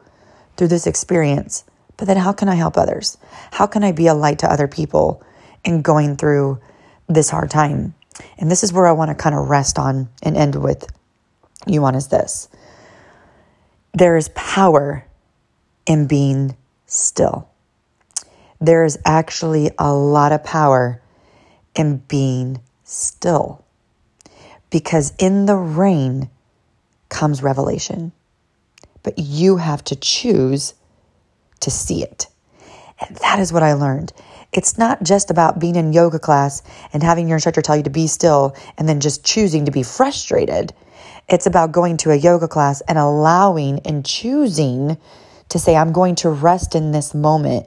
through 0.57 0.69
this 0.69 0.87
experience? 0.87 1.65
But 1.97 2.07
then 2.07 2.17
how 2.19 2.33
can 2.33 2.49
I 2.49 2.55
help 2.55 2.77
others? 2.77 3.19
How 3.53 3.67
can 3.67 3.83
I 3.83 3.93
be 3.93 4.07
a 4.07 4.15
light 4.15 4.39
to 4.41 4.53
other 4.53 4.69
people 4.69 5.23
in 5.65 5.83
going 5.83 6.17
through 6.17 6.61
this 7.09 7.31
hard 7.31 7.51
time? 7.51 7.95
And 8.39 8.51
this 8.51 8.63
is 8.63 8.73
where 8.73 8.87
I 8.87 8.93
want 8.93 9.11
to 9.11 9.15
kind 9.15 9.35
of 9.35 9.49
rest 9.49 9.79
on 9.79 10.09
and 10.23 10.37
end 10.37 10.55
with 10.57 10.87
you 11.67 11.85
on 11.85 11.95
is 11.95 12.09
this. 12.09 12.49
There 13.93 14.17
is 14.17 14.29
power 14.35 15.07
in 15.87 16.07
being 16.07 16.57
still. 16.87 17.49
There 18.61 18.85
is 18.85 18.99
actually 19.05 19.71
a 19.79 19.93
lot 19.93 20.33
of 20.33 20.45
power 20.45 21.01
in 21.75 21.99
being 22.09 22.61
still. 22.85 23.65
Because 24.71 25.13
in 25.19 25.47
the 25.47 25.57
rain 25.57 26.31
comes 27.09 27.43
revelation. 27.43 28.13
But 29.03 29.19
you 29.19 29.59
have 29.59 29.85
to 29.85 29.97
choose 29.97 30.75
to 31.61 31.71
see 31.71 32.03
it. 32.03 32.27
And 33.01 33.17
that 33.17 33.39
is 33.39 33.53
what 33.53 33.63
I 33.63 33.75
learned. 33.75 34.13
It's 34.53 34.79
not 34.79 35.03
just 35.03 35.31
about 35.31 35.59
being 35.59 35.77
in 35.77 35.93
yoga 35.93 36.19
class 36.19 36.63
and 36.93 37.03
having 37.03 37.29
your 37.29 37.37
instructor 37.37 37.63
tell 37.63 37.77
you 37.77 37.83
to 37.83 37.91
be 37.91 38.07
still 38.07 38.57
and 38.79 38.89
then 38.89 39.01
just 39.01 39.25
choosing 39.25 39.67
to 39.67 39.71
be 39.71 39.83
frustrated. 39.83 40.73
It's 41.29 41.47
about 41.47 41.73
going 41.73 41.99
to 41.99 42.11
a 42.11 42.17
yoga 42.17 42.49
class 42.49 42.81
and 42.83 42.97
allowing 42.97 43.81
and 43.81 44.05
choosing 44.05 44.97
to 45.51 45.59
say, 45.59 45.77
I'm 45.77 45.93
going 45.93 46.15
to 46.17 46.31
rest 46.31 46.75
in 46.75 46.93
this 46.93 47.15
moment 47.15 47.67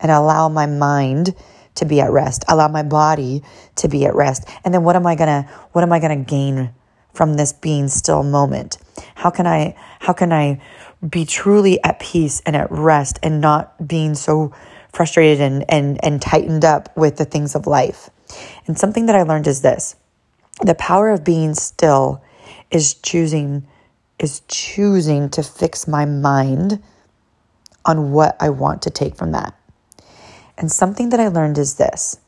and 0.00 0.10
allow 0.10 0.48
my 0.48 0.66
mind 0.66 1.34
to 1.76 1.84
be 1.84 2.00
at 2.00 2.10
rest, 2.10 2.44
allow 2.48 2.68
my 2.68 2.82
body 2.82 3.42
to 3.76 3.88
be 3.88 4.06
at 4.06 4.14
rest. 4.14 4.48
And 4.64 4.72
then 4.74 4.82
what 4.82 4.96
am 4.96 5.06
I 5.06 5.14
going 5.14 5.28
to 5.28 5.50
what 5.72 5.82
am 5.82 5.92
I 5.92 6.00
going 6.00 6.18
to 6.18 6.30
gain 6.30 6.72
from 7.12 7.34
this 7.34 7.52
being 7.52 7.88
still 7.88 8.22
moment? 8.22 8.78
How 9.14 9.30
can 9.30 9.46
I 9.46 9.76
how 10.00 10.12
can 10.12 10.32
I 10.32 10.60
be 11.06 11.24
truly 11.24 11.82
at 11.84 12.00
peace 12.00 12.42
and 12.46 12.56
at 12.56 12.70
rest 12.70 13.18
and 13.22 13.40
not 13.40 13.86
being 13.86 14.14
so 14.14 14.52
frustrated 14.92 15.40
and 15.40 15.64
and 15.68 16.02
and 16.04 16.20
tightened 16.20 16.64
up 16.64 16.96
with 16.96 17.16
the 17.16 17.24
things 17.24 17.54
of 17.54 17.66
life? 17.66 18.10
And 18.66 18.78
something 18.78 19.06
that 19.06 19.16
I 19.16 19.22
learned 19.22 19.46
is 19.46 19.62
this. 19.62 19.96
The 20.62 20.74
power 20.74 21.10
of 21.10 21.24
being 21.24 21.54
still 21.54 22.22
is 22.70 22.94
choosing 22.94 23.66
is 24.18 24.40
choosing 24.48 25.28
to 25.30 25.42
fix 25.42 25.86
my 25.86 26.06
mind 26.06 26.82
on 27.84 28.12
what 28.12 28.36
I 28.40 28.48
want 28.50 28.82
to 28.82 28.90
take 28.90 29.14
from 29.14 29.32
that. 29.32 29.54
And 30.58 30.70
something 30.70 31.10
that 31.10 31.20
I 31.20 31.28
learned 31.28 31.58
is 31.58 31.74
this 31.74 32.18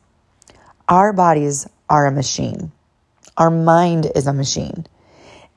our 0.88 1.12
bodies 1.12 1.68
are 1.88 2.06
a 2.06 2.12
machine, 2.12 2.73
our 3.37 3.50
mind 3.50 4.11
is 4.14 4.26
a 4.26 4.32
machine. 4.32 4.87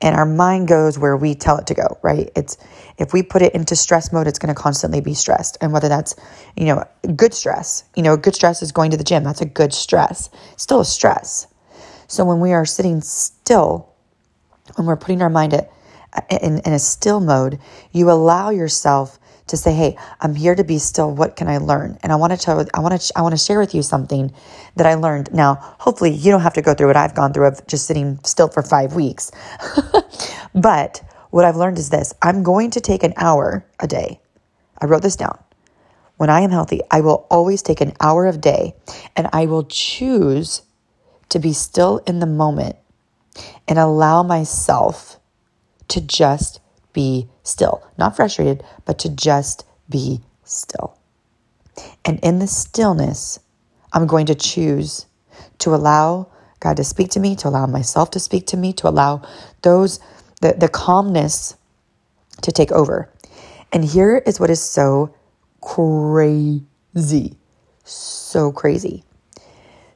And 0.02 0.16
our 0.16 0.26
mind 0.26 0.66
goes 0.66 0.98
where 0.98 1.16
we 1.16 1.36
tell 1.36 1.58
it 1.58 1.68
to 1.68 1.74
go, 1.74 1.96
right? 2.02 2.28
It's 2.34 2.56
if 2.98 3.12
we 3.12 3.22
put 3.22 3.40
it 3.40 3.54
into 3.54 3.76
stress 3.76 4.12
mode, 4.12 4.26
it's 4.26 4.38
going 4.38 4.52
to 4.52 4.60
constantly 4.60 5.00
be 5.00 5.14
stressed. 5.14 5.56
And 5.60 5.72
whether 5.72 5.88
that's, 5.88 6.16
you 6.56 6.64
know, 6.64 6.84
good 7.14 7.32
stress, 7.32 7.84
you 7.94 8.02
know, 8.02 8.16
good 8.16 8.34
stress 8.34 8.62
is 8.62 8.72
going 8.72 8.90
to 8.90 8.96
the 8.96 9.04
gym. 9.04 9.22
That's 9.22 9.40
a 9.40 9.46
good 9.46 9.72
stress. 9.72 10.28
Still 10.56 10.80
a 10.80 10.84
stress. 10.84 11.46
So 12.08 12.24
when 12.24 12.40
we 12.40 12.52
are 12.52 12.66
sitting 12.66 13.00
still, 13.00 13.94
when 14.74 14.88
we're 14.88 14.96
putting 14.96 15.22
our 15.22 15.30
mind 15.30 15.54
at, 15.54 15.70
in, 16.30 16.58
in 16.58 16.72
a 16.72 16.80
still 16.80 17.20
mode, 17.20 17.60
you 17.92 18.10
allow 18.10 18.50
yourself 18.50 19.20
to 19.48 19.56
say, 19.56 19.72
"Hey, 19.72 19.96
I'm 20.20 20.34
here 20.34 20.54
to 20.54 20.64
be 20.64 20.78
still. 20.78 21.10
What 21.10 21.36
can 21.36 21.48
I 21.48 21.58
learn?" 21.58 21.98
And 22.02 22.12
I 22.12 22.16
want 22.16 22.32
to 22.32 22.38
tell, 22.38 22.64
I 22.74 22.80
want 22.80 23.00
to, 23.00 23.12
I 23.18 23.22
want 23.22 23.32
to 23.32 23.38
share 23.38 23.58
with 23.58 23.74
you 23.74 23.82
something 23.82 24.32
that 24.76 24.86
I 24.86 24.94
learned. 24.94 25.32
Now, 25.32 25.56
hopefully, 25.78 26.10
you 26.12 26.30
don't 26.30 26.42
have 26.42 26.54
to 26.54 26.62
go 26.62 26.74
through 26.74 26.88
what 26.88 26.96
I've 26.96 27.14
gone 27.14 27.32
through 27.32 27.46
of 27.46 27.66
just 27.66 27.86
sitting 27.86 28.18
still 28.24 28.48
for 28.48 28.62
five 28.62 28.94
weeks. 28.94 29.30
but 30.54 31.02
what 31.30 31.44
I've 31.44 31.56
learned 31.56 31.78
is 31.78 31.90
this: 31.90 32.14
I'm 32.22 32.42
going 32.42 32.70
to 32.72 32.80
take 32.80 33.02
an 33.02 33.14
hour 33.16 33.64
a 33.80 33.86
day. 33.86 34.20
I 34.80 34.86
wrote 34.86 35.02
this 35.02 35.16
down. 35.16 35.38
When 36.16 36.30
I 36.30 36.40
am 36.42 36.50
healthy, 36.50 36.80
I 36.90 37.00
will 37.00 37.26
always 37.30 37.62
take 37.62 37.80
an 37.80 37.94
hour 38.00 38.26
of 38.26 38.40
day, 38.40 38.74
and 39.16 39.28
I 39.32 39.46
will 39.46 39.64
choose 39.64 40.62
to 41.30 41.38
be 41.38 41.52
still 41.52 41.98
in 42.06 42.20
the 42.20 42.26
moment 42.26 42.76
and 43.66 43.78
allow 43.78 44.22
myself 44.22 45.18
to 45.88 46.00
just 46.00 46.60
be 46.92 47.28
still. 47.42 47.82
Not 47.98 48.16
frustrated, 48.16 48.62
but 48.84 48.98
to 49.00 49.08
just 49.08 49.66
be 49.88 50.20
still. 50.44 50.98
And 52.04 52.18
in 52.20 52.38
the 52.38 52.46
stillness, 52.46 53.40
I'm 53.92 54.06
going 54.06 54.26
to 54.26 54.34
choose 54.34 55.06
to 55.58 55.74
allow 55.74 56.28
God 56.60 56.76
to 56.76 56.84
speak 56.84 57.10
to 57.10 57.20
me, 57.20 57.34
to 57.36 57.48
allow 57.48 57.66
myself 57.66 58.10
to 58.12 58.20
speak 58.20 58.46
to 58.48 58.56
me, 58.56 58.72
to 58.74 58.88
allow 58.88 59.22
those, 59.62 60.00
the, 60.40 60.52
the 60.52 60.68
calmness 60.68 61.56
to 62.42 62.52
take 62.52 62.72
over. 62.72 63.10
And 63.72 63.84
here 63.84 64.22
is 64.26 64.38
what 64.38 64.50
is 64.50 64.62
so 64.62 65.14
crazy. 65.60 67.36
So 67.84 68.52
crazy. 68.52 69.04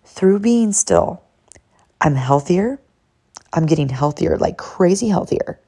Through 0.05 0.41
being 0.41 0.73
still, 0.73 1.23
I'm 2.01 2.15
healthier. 2.15 2.81
I'm 3.53 3.67
getting 3.67 3.89
healthier, 3.89 4.37
like 4.39 4.57
crazy 4.59 5.09
healthier. 5.09 5.61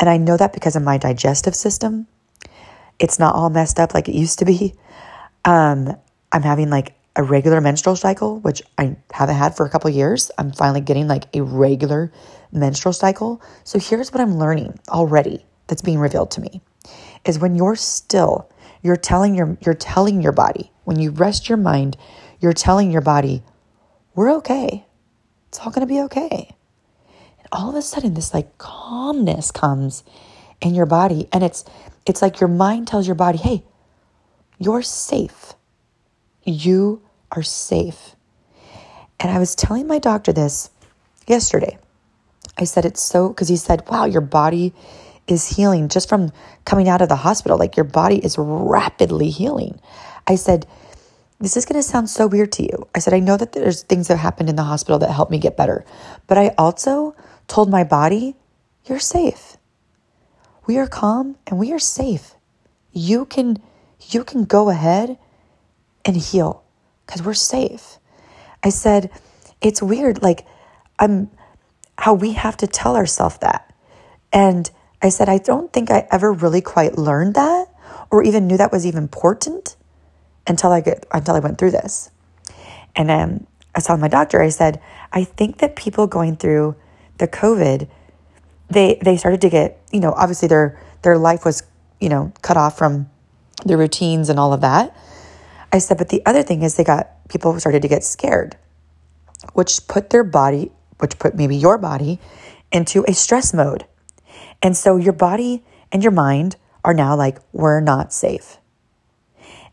And 0.00 0.08
I 0.08 0.16
know 0.16 0.38
that 0.38 0.54
because 0.54 0.76
of 0.76 0.82
my 0.82 0.96
digestive 0.96 1.54
system. 1.54 2.08
It's 2.98 3.18
not 3.18 3.34
all 3.34 3.50
messed 3.50 3.78
up 3.78 3.94
like 3.94 4.08
it 4.08 4.14
used 4.14 4.38
to 4.40 4.46
be. 4.46 4.74
Um, 5.44 5.94
I'm 6.32 6.42
having 6.42 6.70
like 6.70 6.94
a 7.16 7.22
regular 7.22 7.60
menstrual 7.60 7.96
cycle, 7.96 8.40
which 8.40 8.62
I 8.78 8.96
haven't 9.12 9.36
had 9.36 9.56
for 9.56 9.66
a 9.66 9.70
couple 9.70 9.90
years. 9.90 10.30
I'm 10.38 10.52
finally 10.52 10.80
getting 10.80 11.06
like 11.06 11.24
a 11.34 11.42
regular 11.42 12.10
menstrual 12.50 12.94
cycle. 12.94 13.42
So 13.64 13.78
here's 13.78 14.10
what 14.12 14.22
I'm 14.22 14.38
learning 14.38 14.78
already 14.88 15.44
that's 15.66 15.82
being 15.82 15.98
revealed 15.98 16.30
to 16.32 16.40
me 16.40 16.62
is 17.26 17.38
when 17.38 17.54
you're 17.54 17.76
still, 17.76 18.50
you're 18.82 18.96
telling 18.96 19.34
your 19.34 19.58
you're 19.60 19.74
telling 19.74 20.22
your 20.22 20.32
body, 20.32 20.72
when 20.84 20.98
you 20.98 21.10
rest 21.10 21.48
your 21.48 21.58
mind, 21.58 21.96
you're 22.40 22.54
telling 22.54 22.90
your 22.90 23.02
body, 23.02 23.42
we're 24.14 24.32
okay. 24.36 24.86
It's 25.48 25.58
all 25.58 25.70
going 25.70 25.86
to 25.86 25.92
be 25.92 26.00
okay 26.02 26.54
all 27.52 27.70
of 27.70 27.74
a 27.74 27.82
sudden 27.82 28.14
this 28.14 28.34
like 28.34 28.58
calmness 28.58 29.50
comes 29.50 30.04
in 30.60 30.74
your 30.74 30.86
body 30.86 31.28
and 31.32 31.42
it's 31.42 31.64
it's 32.06 32.22
like 32.22 32.40
your 32.40 32.48
mind 32.48 32.88
tells 32.88 33.06
your 33.06 33.14
body, 33.14 33.38
"Hey, 33.38 33.62
you're 34.58 34.82
safe. 34.82 35.54
You 36.44 37.02
are 37.32 37.42
safe." 37.42 38.16
And 39.18 39.30
I 39.30 39.38
was 39.38 39.54
telling 39.54 39.86
my 39.86 39.98
doctor 39.98 40.32
this 40.32 40.70
yesterday. 41.26 41.78
I 42.58 42.64
said 42.64 42.84
it's 42.84 43.02
so 43.02 43.32
cuz 43.32 43.48
he 43.48 43.56
said, 43.56 43.88
"Wow, 43.88 44.04
your 44.06 44.22
body 44.22 44.74
is 45.26 45.56
healing 45.56 45.88
just 45.88 46.08
from 46.08 46.32
coming 46.64 46.88
out 46.88 47.02
of 47.02 47.08
the 47.08 47.16
hospital. 47.16 47.58
Like 47.58 47.76
your 47.76 47.84
body 47.84 48.16
is 48.24 48.36
rapidly 48.38 49.30
healing." 49.30 49.78
I 50.26 50.36
said, 50.36 50.66
this 51.40 51.56
is 51.56 51.64
going 51.64 51.80
to 51.80 51.82
sound 51.82 52.10
so 52.10 52.26
weird 52.26 52.52
to 52.52 52.62
you. 52.62 52.86
I 52.94 52.98
said, 52.98 53.14
I 53.14 53.18
know 53.18 53.38
that 53.38 53.52
there's 53.52 53.82
things 53.82 54.08
that 54.08 54.18
happened 54.18 54.50
in 54.50 54.56
the 54.56 54.62
hospital 54.62 54.98
that 54.98 55.10
helped 55.10 55.30
me 55.32 55.38
get 55.38 55.56
better, 55.56 55.86
but 56.26 56.36
I 56.36 56.54
also 56.58 57.14
told 57.50 57.68
my 57.68 57.84
body, 57.84 58.36
You're 58.86 59.00
safe. 59.00 59.56
We 60.66 60.78
are 60.78 60.86
calm 60.86 61.36
and 61.46 61.58
we 61.58 61.72
are 61.72 61.80
safe. 61.80 62.36
You 62.92 63.26
can 63.26 63.58
you 64.08 64.24
can 64.24 64.44
go 64.44 64.70
ahead 64.70 65.18
and 66.04 66.16
heal 66.16 66.62
because 67.04 67.22
we're 67.22 67.34
safe. 67.34 67.98
I 68.62 68.70
said, 68.70 69.10
it's 69.60 69.82
weird, 69.82 70.22
like 70.22 70.46
I'm 70.98 71.30
how 71.98 72.14
we 72.14 72.32
have 72.32 72.56
to 72.58 72.66
tell 72.66 72.96
ourselves 72.96 73.38
that. 73.38 73.74
And 74.32 74.70
I 75.02 75.08
said, 75.08 75.28
I 75.28 75.38
don't 75.38 75.72
think 75.72 75.90
I 75.90 76.06
ever 76.10 76.32
really 76.32 76.60
quite 76.60 76.96
learned 76.96 77.34
that 77.34 77.66
or 78.10 78.22
even 78.22 78.46
knew 78.46 78.56
that 78.56 78.72
was 78.72 78.86
even 78.86 79.02
important 79.02 79.76
until 80.46 80.70
I 80.70 80.80
get 80.80 81.04
until 81.10 81.34
I 81.34 81.40
went 81.40 81.58
through 81.58 81.72
this. 81.72 82.10
And 82.94 83.10
I 83.74 83.80
saw 83.80 83.96
my 83.96 84.08
doctor, 84.08 84.40
I 84.40 84.50
said, 84.50 84.80
I 85.12 85.24
think 85.24 85.58
that 85.58 85.74
people 85.74 86.06
going 86.06 86.36
through 86.36 86.76
the 87.20 87.28
COVID, 87.28 87.88
they 88.68 88.98
they 89.02 89.16
started 89.16 89.40
to 89.42 89.50
get, 89.50 89.80
you 89.92 90.00
know, 90.00 90.12
obviously 90.12 90.48
their 90.48 90.80
their 91.02 91.16
life 91.16 91.44
was, 91.44 91.62
you 92.00 92.08
know, 92.08 92.32
cut 92.42 92.56
off 92.56 92.76
from 92.76 93.08
their 93.64 93.78
routines 93.78 94.28
and 94.28 94.38
all 94.38 94.52
of 94.52 94.60
that. 94.62 94.96
I 95.72 95.78
said, 95.78 95.98
but 95.98 96.08
the 96.08 96.22
other 96.26 96.42
thing 96.42 96.62
is 96.62 96.74
they 96.74 96.84
got 96.84 97.28
people 97.28 97.58
started 97.60 97.82
to 97.82 97.88
get 97.88 98.02
scared, 98.02 98.56
which 99.52 99.86
put 99.86 100.10
their 100.10 100.24
body, 100.24 100.72
which 100.98 101.18
put 101.18 101.36
maybe 101.36 101.56
your 101.56 101.78
body 101.78 102.18
into 102.72 103.04
a 103.06 103.14
stress 103.14 103.54
mode. 103.54 103.86
And 104.62 104.76
so 104.76 104.96
your 104.96 105.12
body 105.12 105.62
and 105.92 106.02
your 106.02 106.12
mind 106.12 106.56
are 106.84 106.94
now 106.94 107.14
like, 107.16 107.38
we're 107.52 107.80
not 107.80 108.12
safe. 108.12 108.58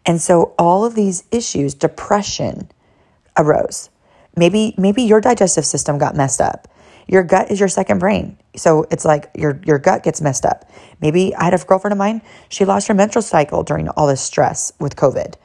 And 0.06 0.22
so 0.22 0.54
all 0.58 0.86
of 0.86 0.96
these 0.96 1.24
issues, 1.32 1.74
depression 1.74 2.70
arose. 3.38 3.90
Maybe 4.36 4.76
maybe 4.78 5.02
your 5.04 5.20
digestive 5.20 5.66
system 5.66 5.98
got 5.98 6.16
messed 6.16 6.40
up. 6.40 6.68
Your 7.08 7.24
gut 7.24 7.52
is 7.52 7.60
your 7.60 7.70
second 7.70 8.00
brain. 8.00 8.38
So 8.56 8.86
it's 8.92 9.06
like 9.06 9.30
your 9.36 9.62
your 9.66 9.80
gut 9.80 10.04
gets 10.04 10.22
messed 10.22 10.46
up. 10.46 10.70
Maybe 11.02 11.36
I 11.36 11.46
had 11.46 11.54
a 11.54 11.58
girlfriend 11.58 11.94
of 11.94 11.98
mine, 11.98 12.22
she 12.50 12.66
lost 12.66 12.88
her 12.88 12.94
menstrual 12.94 13.22
cycle 13.22 13.64
during 13.64 13.90
all 13.90 14.08
this 14.08 14.22
stress 14.22 14.74
with 14.80 14.96
COVID. 14.96 15.36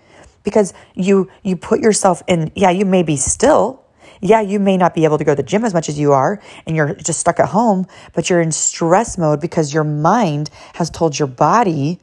Because 0.42 0.74
you 0.94 1.30
you 1.42 1.56
put 1.56 1.80
yourself 1.80 2.22
in, 2.26 2.50
yeah, 2.54 2.70
you 2.70 2.84
may 2.84 3.02
be 3.02 3.16
still. 3.16 3.80
Yeah, 4.20 4.40
you 4.40 4.60
may 4.60 4.76
not 4.76 4.94
be 4.94 5.04
able 5.04 5.18
to 5.18 5.24
go 5.24 5.32
to 5.32 5.42
the 5.42 5.48
gym 5.48 5.64
as 5.64 5.74
much 5.74 5.88
as 5.88 5.98
you 5.98 6.12
are 6.12 6.40
and 6.66 6.76
you're 6.76 6.94
just 6.94 7.18
stuck 7.18 7.40
at 7.40 7.48
home, 7.48 7.86
but 8.12 8.30
you're 8.30 8.40
in 8.40 8.52
stress 8.52 9.18
mode 9.18 9.40
because 9.40 9.74
your 9.74 9.82
mind 9.82 10.48
has 10.74 10.90
told 10.90 11.18
your 11.18 11.26
body 11.26 11.98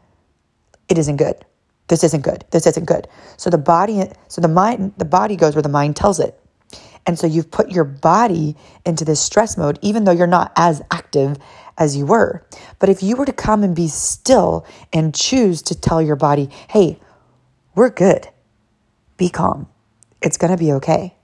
it 0.90 0.98
isn't 0.98 1.18
good. 1.18 1.46
This 1.88 2.04
isn't 2.04 2.22
good. 2.22 2.46
This 2.52 2.68
isn't 2.68 2.86
good. 2.86 3.08
So 3.38 3.50
the 3.50 3.58
body 3.58 4.04
so 4.28 4.42
the 4.42 4.48
mind 4.48 4.94
the 4.98 5.06
body 5.06 5.36
goes 5.36 5.56
where 5.56 5.62
the 5.62 5.70
mind 5.70 5.96
tells 5.96 6.20
it. 6.20 6.39
And 7.10 7.18
so 7.18 7.26
you've 7.26 7.50
put 7.50 7.72
your 7.72 7.86
body 7.86 8.56
into 8.86 9.04
this 9.04 9.20
stress 9.20 9.58
mode 9.58 9.80
even 9.82 10.04
though 10.04 10.12
you're 10.12 10.28
not 10.28 10.52
as 10.56 10.80
active 10.92 11.38
as 11.76 11.98
you 11.98 12.06
were. 12.06 12.46
But 12.78 12.90
if 12.90 13.02
you 13.02 13.16
were 13.16 13.26
to 13.26 13.34
come 13.34 13.64
and 13.64 13.76
be 13.76 13.88
still 13.88 14.64
and 14.94 15.16
choose 15.16 15.64
to 15.64 15.74
tell 15.74 16.04
your 16.04 16.16
body, 16.16 16.52
"Hey, 16.68 17.00
we're 17.74 17.90
good. 17.90 18.30
Be 19.18 19.28
calm. 19.28 19.68
It's 20.22 20.38
going 20.38 20.52
to 20.52 20.64
be 20.64 20.72
okay." 20.74 21.16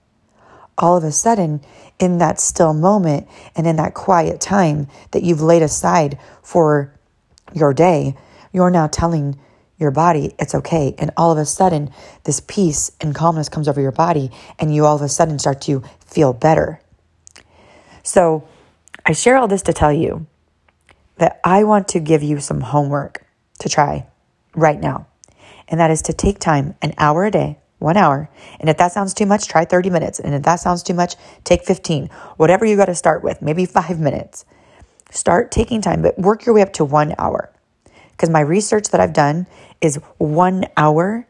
all 0.78 0.96
of 0.96 1.04
a 1.04 1.12
sudden, 1.12 1.60
in 2.00 2.18
that 2.18 2.40
still 2.40 2.74
moment 2.74 3.28
and 3.54 3.64
in 3.66 3.76
that 3.76 3.94
quiet 3.94 4.40
time 4.40 4.88
that 5.12 5.22
you've 5.22 5.40
laid 5.40 5.62
aside 5.62 6.18
for 6.42 6.92
your 7.54 7.72
day, 7.72 8.14
you're 8.52 8.70
now 8.70 8.86
telling 8.88 9.38
your 9.78 9.90
body 9.90 10.34
it's 10.38 10.54
okay. 10.54 10.94
And 10.98 11.10
all 11.16 11.32
of 11.32 11.38
a 11.38 11.44
sudden, 11.44 11.90
this 12.24 12.40
peace 12.40 12.92
and 13.00 13.14
calmness 13.14 13.48
comes 13.48 13.68
over 13.68 13.80
your 13.80 13.92
body, 13.92 14.30
and 14.58 14.74
you 14.74 14.86
all 14.86 14.96
of 14.96 15.02
a 15.02 15.08
sudden 15.08 15.38
start 15.38 15.60
to 15.62 15.82
feel 16.04 16.32
better. 16.32 16.80
So, 18.02 18.46
I 19.04 19.12
share 19.12 19.36
all 19.36 19.48
this 19.48 19.62
to 19.62 19.72
tell 19.72 19.92
you 19.92 20.26
that 21.16 21.40
I 21.44 21.64
want 21.64 21.88
to 21.88 22.00
give 22.00 22.22
you 22.22 22.40
some 22.40 22.60
homework 22.60 23.24
to 23.60 23.68
try 23.68 24.06
right 24.54 24.80
now. 24.80 25.06
And 25.68 25.80
that 25.80 25.90
is 25.90 26.02
to 26.02 26.12
take 26.12 26.38
time, 26.38 26.74
an 26.82 26.94
hour 26.98 27.24
a 27.24 27.30
day, 27.30 27.58
one 27.78 27.96
hour. 27.96 28.28
And 28.60 28.68
if 28.68 28.76
that 28.78 28.92
sounds 28.92 29.14
too 29.14 29.26
much, 29.26 29.46
try 29.46 29.64
30 29.64 29.90
minutes. 29.90 30.18
And 30.20 30.34
if 30.34 30.42
that 30.42 30.56
sounds 30.56 30.82
too 30.82 30.94
much, 30.94 31.16
take 31.44 31.64
15. 31.64 32.08
Whatever 32.36 32.64
you 32.64 32.76
got 32.76 32.86
to 32.86 32.94
start 32.94 33.22
with, 33.22 33.42
maybe 33.42 33.66
five 33.66 33.98
minutes. 34.00 34.44
Start 35.10 35.50
taking 35.50 35.80
time, 35.80 36.02
but 36.02 36.18
work 36.18 36.46
your 36.46 36.54
way 36.54 36.62
up 36.62 36.72
to 36.74 36.84
one 36.84 37.14
hour. 37.18 37.50
Because 38.10 38.30
my 38.30 38.40
research 38.40 38.88
that 38.90 39.00
I've 39.00 39.12
done 39.12 39.46
is 39.80 39.96
one 40.18 40.64
hour 40.76 41.26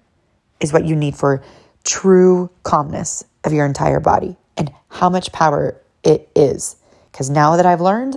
is 0.61 0.73
what 0.73 0.85
you 0.85 0.97
need 0.97 1.17
for 1.17 1.43
true 1.85 2.51
calmness 2.63 3.25
of 3.45 3.53
your 3.53 3.67
entire 3.67 4.01
body 4.01 4.37
and 4.57 4.73
how 4.89 5.09
much 5.09 5.33
power 5.33 5.81
it 6.03 6.29
is. 6.35 6.77
Because 7.11 7.31
now 7.31 7.57
that 7.57 7.67
I've 7.67 7.81
learned, 7.81 8.17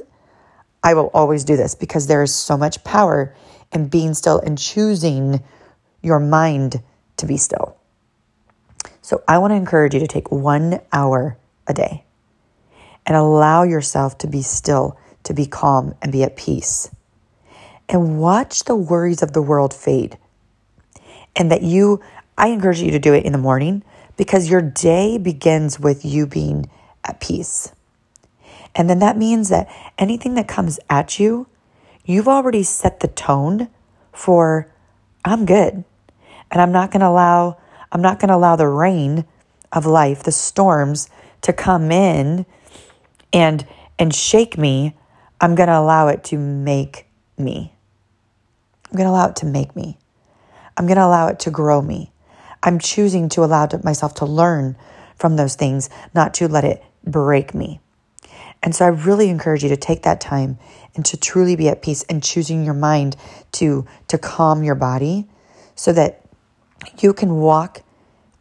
I 0.84 0.94
will 0.94 1.12
always 1.14 1.44
do 1.44 1.58
this 1.58 1.76
because 1.76 2.08
there 2.08 2.24
is 2.24 2.34
so 2.34 2.58
much 2.58 2.84
power 2.84 3.36
in 3.72 3.88
being 3.88 4.14
still 4.14 4.40
and 4.40 4.58
choosing 4.58 5.44
your 6.02 6.20
mind 6.20 6.82
to 7.18 7.26
be 7.26 7.38
still. 7.38 7.78
So 9.02 9.24
I 9.28 9.38
want 9.40 9.52
to 9.52 9.56
encourage 9.56 9.94
you 9.94 10.00
to 10.00 10.08
take 10.08 10.32
one 10.32 10.80
hour 10.94 11.38
a 11.68 11.74
day 11.74 12.04
and 13.06 13.18
allow 13.18 13.64
yourself 13.64 14.18
to 14.20 14.28
be 14.28 14.42
still, 14.42 14.98
to 15.24 15.34
be 15.34 15.46
calm, 15.46 15.96
and 16.02 16.12
be 16.12 16.24
at 16.24 16.36
peace. 16.36 16.90
And 17.90 18.20
watch 18.20 18.64
the 18.64 18.76
worries 18.76 19.22
of 19.22 19.34
the 19.34 19.42
world 19.42 19.74
fade. 19.74 20.18
And 21.36 21.52
that 21.52 21.64
you, 21.64 22.02
I 22.38 22.50
encourage 22.50 22.82
you 22.82 22.92
to 22.92 23.00
do 23.00 23.14
it 23.14 23.26
in 23.26 23.32
the 23.32 23.38
morning 23.38 23.84
because 24.16 24.50
your 24.50 24.62
day 24.62 25.18
begins 25.18 25.80
with 25.80 26.06
you 26.06 26.28
being 26.28 26.70
at 27.04 27.20
peace. 27.20 27.74
And 28.76 28.90
then 28.90 29.00
that 29.00 29.18
means 29.18 29.50
that 29.50 29.68
anything 29.98 30.36
that 30.36 30.48
comes 30.48 30.80
at 30.90 31.20
you, 31.20 31.48
you've 32.06 32.28
already 32.28 32.64
set 32.64 33.00
the 33.00 33.08
tone 33.08 33.70
for, 34.14 34.72
I'm 35.26 35.46
good. 35.46 35.84
And 36.52 36.62
I'm 36.62 36.72
not 36.72 36.92
going 36.92 37.02
to 37.02 37.08
allow 37.08 37.58
I'm 37.92 38.02
not 38.02 38.20
going 38.20 38.30
to 38.30 38.36
allow 38.36 38.56
the 38.56 38.68
rain 38.68 39.26
of 39.72 39.86
life, 39.86 40.24
the 40.24 40.32
storms 40.32 41.10
to 41.42 41.54
come 41.54 41.92
in 41.92 42.46
and 43.34 43.66
and 43.98 44.14
shake 44.14 44.58
me. 44.58 44.96
I'm 45.42 45.56
going 45.56 45.68
to 45.68 45.78
allow 45.78 46.08
it 46.08 46.24
to 46.26 46.38
make 46.38 47.08
me. 47.38 47.74
I'm 48.90 48.98
going 48.98 49.06
to 49.06 49.12
allow 49.12 49.30
it 49.30 49.36
to 49.38 49.46
make 49.46 49.76
me. 49.76 49.98
I'm 50.78 50.88
going 50.88 50.98
to 50.98 51.06
allow 51.06 51.28
it 51.28 51.40
to 51.42 51.52
grow 51.52 51.82
me. 51.82 52.12
I'm 52.64 52.80
choosing 52.80 53.30
to 53.30 53.44
allow 53.44 53.68
myself 53.84 54.16
to 54.16 54.26
learn 54.26 54.76
from 55.16 55.36
those 55.36 55.56
things, 55.56 55.90
not 56.14 56.34
to 56.36 56.48
let 56.48 56.64
it 56.64 56.84
break 57.06 57.54
me. 57.54 57.80
And 58.62 58.76
so 58.76 58.86
I 58.86 58.90
really 58.90 59.30
encourage 59.30 59.64
you 59.64 59.70
to 59.70 59.78
take 59.78 60.04
that 60.04 60.20
time 60.20 60.58
and 60.96 61.06
to 61.06 61.18
truly 61.18 61.56
be 61.56 61.70
at 61.70 61.82
peace 61.82 62.04
and 62.10 62.24
choosing 62.24 62.66
your 62.66 62.74
mind 62.74 63.16
to 63.54 63.86
to 64.08 64.18
calm 64.18 64.64
your 64.64 64.76
body 64.76 65.28
so 65.76 65.94
that 65.94 66.22
you 67.00 67.14
can 67.14 67.36
walk 67.36 67.84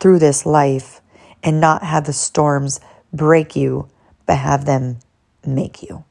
through 0.01 0.18
this 0.18 0.44
life 0.44 1.01
and 1.42 1.61
not 1.61 1.83
have 1.83 2.05
the 2.05 2.12
storms 2.12 2.81
break 3.12 3.55
you, 3.55 3.88
but 4.27 4.38
have 4.38 4.64
them 4.64 4.99
make 5.46 5.83
you. 5.83 6.05